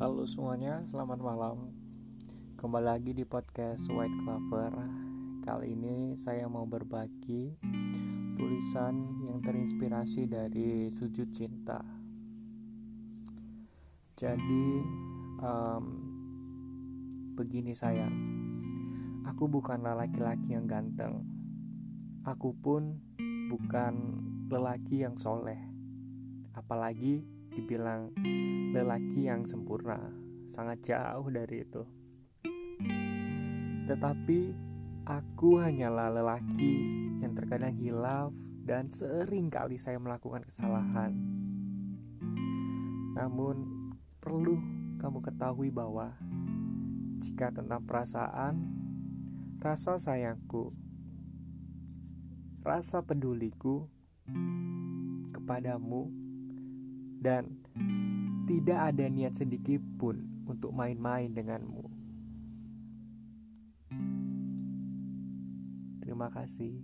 Halo 0.00 0.24
semuanya, 0.24 0.80
selamat 0.88 1.20
malam. 1.20 1.76
Kembali 2.56 2.88
lagi 2.88 3.12
di 3.12 3.28
podcast 3.28 3.84
White 3.92 4.16
Clover. 4.24 4.72
Kali 5.44 5.76
ini 5.76 6.16
saya 6.16 6.48
mau 6.48 6.64
berbagi 6.64 7.60
tulisan 8.32 9.20
yang 9.28 9.44
terinspirasi 9.44 10.24
dari 10.24 10.88
sujud 10.88 11.28
cinta. 11.28 11.84
Jadi, 14.16 14.68
um, 15.44 15.84
begini 17.36 17.76
saya, 17.76 18.08
aku 19.28 19.52
bukanlah 19.52 19.92
laki-laki 19.92 20.56
yang 20.56 20.64
ganteng. 20.64 21.28
Aku 22.24 22.56
pun 22.56 23.04
bukan 23.52 24.16
lelaki 24.48 25.04
yang 25.04 25.20
soleh, 25.20 25.60
apalagi 26.56 27.39
dibilang 27.50 28.14
lelaki 28.70 29.26
yang 29.26 29.44
sempurna, 29.46 29.98
sangat 30.46 30.82
jauh 30.86 31.26
dari 31.30 31.66
itu. 31.66 31.82
Tetapi 33.90 34.40
aku 35.06 35.58
hanyalah 35.58 36.14
lelaki 36.14 36.74
yang 37.18 37.34
terkadang 37.34 37.74
hilaf 37.74 38.30
dan 38.62 38.86
sering 38.86 39.50
kali 39.50 39.74
saya 39.76 39.98
melakukan 39.98 40.46
kesalahan. 40.46 41.10
Namun 43.18 43.90
perlu 44.22 44.62
kamu 45.02 45.18
ketahui 45.18 45.74
bahwa 45.74 46.14
jika 47.20 47.50
tentang 47.50 47.82
perasaan, 47.84 48.62
rasa 49.60 49.98
sayangku, 49.98 50.72
rasa 52.64 53.02
peduliku 53.04 53.90
kepadamu 55.34 56.29
dan 57.20 57.60
tidak 58.48 58.96
ada 58.96 59.04
niat 59.06 59.36
sedikit 59.36 59.84
pun 60.00 60.24
untuk 60.48 60.72
main-main 60.72 61.30
denganmu. 61.30 61.86
Terima 66.00 66.26
kasih. 66.32 66.80